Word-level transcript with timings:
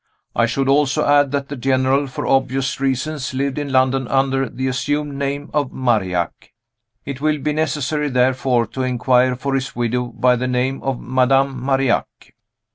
I 0.35 0.47
should 0.47 0.67
also 0.67 1.05
add 1.07 1.29
that 1.31 1.49
the 1.49 1.55
General, 1.55 2.07
for 2.07 2.25
obvious 2.25 2.79
reasons, 2.79 3.35
lived 3.35 3.59
in 3.59 3.71
London 3.71 4.07
under 4.07 4.49
the 4.49 4.67
assumed 4.67 5.13
name 5.13 5.51
of 5.53 5.71
Marillac. 5.71 6.53
It 7.05 7.21
will 7.21 7.37
be 7.37 7.53
necessary, 7.53 8.09
therefore, 8.09 8.65
to 8.65 8.81
inquire 8.81 9.35
for 9.35 9.53
his 9.53 9.75
widow 9.75 10.07
by 10.07 10.37
the 10.37 10.47
name 10.47 10.81
of 10.81 10.99
Madame 10.99 11.55
Marillac. 11.63 12.33